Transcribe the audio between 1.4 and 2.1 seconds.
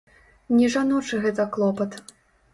клопат.